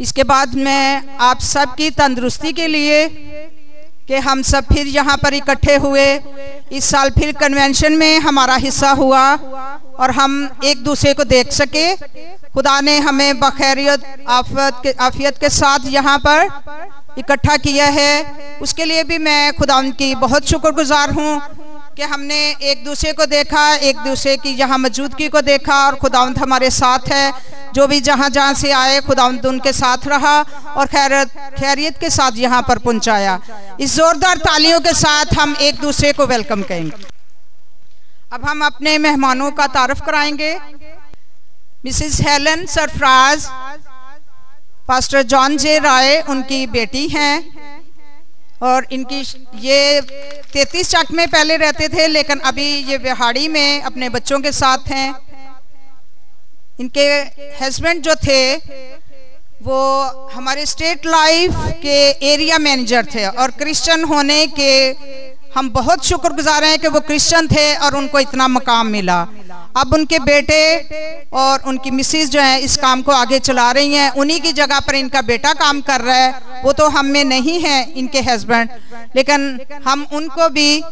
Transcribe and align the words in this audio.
इसके 0.00 0.22
बाद 0.24 0.54
मैं 0.56 1.16
आप 1.20 1.40
सबकी 1.42 1.90
तंदुरुस्ती 1.92 2.52
के 2.52 2.66
लिए 2.66 3.06
कि 4.08 4.16
हम 4.18 4.42
सब 4.42 4.64
फिर 4.64 4.86
यहाँ 4.86 5.16
पर 5.16 5.34
इकट्ठे 5.34 5.76
हुए। 5.76 6.06
इस 6.72 6.84
साल 6.84 7.10
फिर 7.10 7.32
कन्वेंशन 7.32 7.92
में 7.92 8.18
हमारा 8.20 8.54
हिस्सा 8.56 8.90
हुआ 8.92 9.22
और 9.98 10.10
हम 10.10 10.34
एक 10.64 10.82
दूसरे 10.84 11.12
को 11.14 11.24
देख 11.24 11.52
सके। 11.52 11.94
खुदा 11.96 12.80
ने 12.80 12.98
हमें 12.98 13.40
बखैरियत, 13.40 14.04
आफत 14.28 14.80
के, 14.82 14.90
आफियत 15.00 15.38
के 15.38 15.48
साथ 15.50 15.86
यहाँ 15.86 16.18
पर 16.18 16.48
इकट्ठा 17.18 17.56
किया 17.58 17.86
है। 17.88 18.58
उसके 18.62 18.84
लिए 18.84 19.04
भी 19.04 19.18
मैं 19.18 19.52
खुदा 19.52 19.80
की 19.92 20.14
बहुत 20.16 20.48
शुक्रगुजार 20.48 21.10
हूँ 21.10 21.40
कि 21.96 22.02
हमने 22.04 22.36
एक 22.62 22.84
दूसरे 22.84 23.12
को 23.12 23.26
देखा, 23.26 23.74
एक 23.74 23.96
दूसरे 23.98 24.36
की 24.36 24.50
यहाँ 24.50 24.78
मौजूदगी 24.78 25.28
को 25.28 25.40
देखा 25.42 25.86
और 25.86 25.96
खुदावंत 25.96 26.38
हमारे 26.38 26.70
साथ 26.72 27.08
है। 27.08 27.32
जो 27.74 27.86
भी 27.86 28.00
जहाँ 28.00 28.28
जहाँ 28.30 28.54
से 28.54 28.70
आए, 28.72 29.00
खुदावंत 29.00 29.46
उनके 29.46 29.72
साथ 29.72 30.06
रहा 30.08 30.40
और 30.76 30.86
खैरत 30.86 31.30
खैरियत 31.58 31.98
के 31.98 32.10
साथ 32.10 32.36
यहाँ 32.36 32.62
पर 32.62 32.78
पहुँचाया। 32.80 33.38
इस 33.80 33.96
जोरदार 33.96 34.36
तालियों 34.38 34.80
के 34.80 34.92
साथ 34.94 35.34
हम 35.38 35.56
एक 35.60 35.80
दूसरे 35.80 36.12
को 36.12 36.26
वेलकम 36.26 36.62
करेंगे 36.62 37.10
अब 38.32 38.44
हम 38.44 38.64
अपने 38.64 38.96
मेहमानों 38.98 39.50
का 39.50 39.66
तारफ 39.68 40.00
कराएँगे। 40.06 40.54
Mrs 41.84 42.20
Helen 42.20 42.64
Sarfaraz 42.66 43.46
pastor 44.88 45.22
John 45.24 45.56
J 45.56 45.78
Rai, 45.78 46.20
उनकी 46.20 46.66
बेटी 46.68 47.06
हैं 47.08 47.36
और 48.62 48.86
इनकी 48.92 49.20
ये 49.60 50.00
तैतीस 50.52 50.90
चक 50.90 51.10
में 51.12 51.26
पहले 51.28 51.56
रहते 51.56 51.88
थे, 51.88 52.06
लेकिन 52.08 52.38
अभी 52.40 52.66
ये 52.84 52.98
बिहाड़ी 52.98 53.46
में 53.48 53.82
अपने 53.82 54.08
बच्चों 54.08 54.40
के 54.40 54.52
साथ 54.52 54.88
हैं। 54.88 55.14
इनके 56.80 57.08
हस्बैंड 57.60 58.02
जो 58.02 58.14
थे, 58.16 58.54
वो 59.62 59.78
हमारे 60.32 60.64
स्टेट 60.66 61.06
लाइफ 61.06 61.54
के 61.82 61.98
एरिया 62.26 62.58
मैनेजर 62.58 63.06
थे 63.14 63.26
और 63.26 63.50
क्रिश्चियन 63.58 64.04
होने 64.04 64.46
के 64.58 64.72
हम 65.54 65.68
बहुत 65.70 66.04
शुक्रगुजार 66.06 66.64
हैं 66.64 66.78
कि 66.78 66.88
वो 66.88 67.00
क्रिश्चियन 67.00 67.46
थे 67.48 67.74
और 67.76 67.96
उनको 67.96 68.18
इतना 68.20 68.46
मकाम 68.48 68.86
मिला। 68.86 69.20
अब 69.76 69.94
उनके 69.94 70.18
बेटे 70.20 70.60
और 71.32 71.62
उनकी 71.68 71.90
मिसिस 71.90 72.30
जो 72.30 72.40
है 72.40 72.60
इस 72.60 72.76
काम 72.76 73.02
को 73.02 73.12
आगे 73.12 73.38
चला 73.38 73.70
रही 73.72 73.94
हैं, 73.94 74.10
उन्हीं 74.12 74.40
की 74.40 74.52
जगह 74.52 74.80
पर 74.80 74.94
इनका 74.94 75.22
बेटा 75.22 75.52
काम 75.54 75.80
कर 75.80 76.00
रहा 76.00 76.16
है। 76.16 76.62
वो 76.64 76.72
तो 76.72 76.88
हम 76.88 77.06
में 77.06 77.24
नहीं 77.24 77.60
है 77.60 77.82
इनके 77.92 78.20
हस्बैंड 78.22 78.70
लेकिन 79.16 79.60
हम 79.84 80.06
उनको 80.12 80.48
भी 80.48 80.82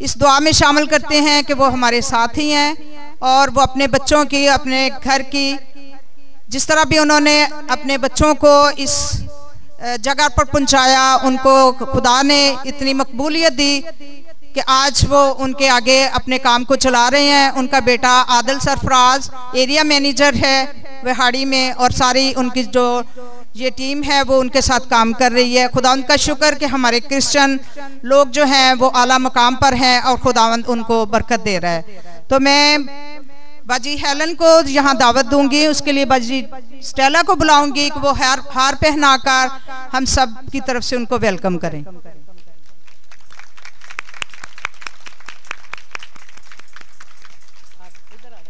इस 0.00 0.16
दुआ 0.18 0.38
में 0.40 0.52
शामिल 0.52 0.86
करते 0.86 1.20
हैं 1.20 1.42
कि 1.44 1.54
वो 1.54 1.64
हमारे 1.66 2.00
साथ 2.02 2.38
ही 2.38 2.50
हैं। 2.50 2.76
और 3.22 3.50
वो 3.50 3.60
अपने 3.62 3.86
बच्चों 3.88 4.24
की, 4.24 4.46
अपने 4.48 4.88
घर 4.90 5.22
की, 5.24 5.58
जिस 6.50 6.66
तरह 6.68 6.84
भी 6.84 6.98
उन्होंने 6.98 7.42
अपने 7.70 7.98
बच्चों 7.98 8.34
को 8.34 8.70
इस 8.70 8.94
जगह 10.00 10.28
पर 10.28 10.44
पहुँचाया, 10.44 11.16
उनको 11.16 11.72
खुदा 11.72 12.20
ने 12.22 12.40
इतनी 12.66 12.94
मकबूलियत 12.94 13.52
दी 13.52 13.80
कि 14.54 14.60
आज 14.60 15.04
वो 15.08 15.22
उनके 15.44 15.66
आगे 15.68 16.02
अपने 16.10 16.38
काम 16.38 16.64
को 16.64 16.76
चला 16.76 17.08
रहे 17.08 17.26
हैं। 17.26 17.50
उनका 17.52 17.80
बेटा 17.80 18.10
आदल 18.32 18.58
सरफराज 18.58 19.28
एरिया 19.56 19.84
मैनेजर 19.84 20.34
है 20.34 20.84
विहाड़ी 21.04 21.44
में 21.44 21.72
और 21.72 21.92
सारी 21.92 22.32
उनकी 22.34 22.62
जो, 22.64 23.02
ये 23.56 23.70
टीम 23.70 24.02
है, 24.02 24.22
वो 24.22 24.38
उनके 24.40 24.62
साथ 24.62 24.88
काम 24.90 25.12
कर 25.12 25.32
रही 25.32 25.54
है। 25.54 25.68
खुदा 25.68 25.92
उनका 25.92 26.16
शुक्र 26.18 26.54
कि 26.54 26.66
हमारे 26.66 27.00
क्रिश्चियन 27.02 27.58
लोग 28.04 28.30
जो 28.30 28.44
हैं, 28.44 28.74
वो 28.74 28.88
आला 28.88 29.18
मकाम 29.18 29.56
पर 29.56 29.74
हैं 29.74 30.00
और 30.00 30.16
खुदावंद 30.16 30.66
उनको 30.66 31.04
बरकत 31.06 31.40
दे 31.40 31.58
रहा 31.58 31.72
है। 31.72 32.05
तो 32.30 32.38
मैं 32.40 32.86
बाजी 33.66 33.96
हेलन 33.96 34.34
को 34.34 34.48
यहाँ 34.68 34.96
दावत 34.96 35.26
दूँगी, 35.26 35.66
उसके 35.66 35.92
लिए 35.92 36.04
बाजी 36.06 36.44
स्टेला 36.82 37.22
को 37.22 37.34
बुलाऊँगी 37.34 37.88
कि 37.90 38.00
वो 38.00 38.12
हार 38.14 38.42
हार 38.52 38.74
पहनाकर 38.82 39.48
हम 39.92 40.04
सब 40.06 40.36
की 40.52 40.60
तरफ़ 40.60 40.84
से 40.84 40.96
उनको 40.96 41.18
वेलकम 41.18 41.56
करें। 41.58 41.84